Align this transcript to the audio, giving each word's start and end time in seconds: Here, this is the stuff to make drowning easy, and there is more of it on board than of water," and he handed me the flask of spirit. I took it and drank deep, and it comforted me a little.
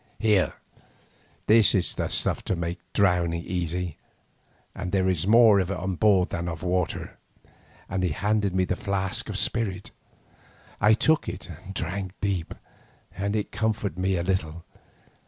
Here, 0.17 0.53
this 1.45 1.75
is 1.75 1.93
the 1.93 2.07
stuff 2.09 2.43
to 2.45 2.55
make 2.55 2.79
drowning 2.91 3.43
easy, 3.45 3.97
and 4.73 4.91
there 4.91 5.07
is 5.07 5.27
more 5.27 5.59
of 5.59 5.69
it 5.69 5.77
on 5.77 5.93
board 5.93 6.29
than 6.29 6.47
of 6.47 6.63
water," 6.63 7.19
and 7.87 8.01
he 8.01 8.09
handed 8.09 8.55
me 8.55 8.65
the 8.65 8.75
flask 8.75 9.29
of 9.29 9.37
spirit. 9.37 9.91
I 10.79 10.93
took 10.95 11.29
it 11.29 11.49
and 11.65 11.75
drank 11.75 12.13
deep, 12.19 12.55
and 13.15 13.35
it 13.35 13.51
comforted 13.51 13.99
me 13.99 14.17
a 14.17 14.23
little. 14.23 14.65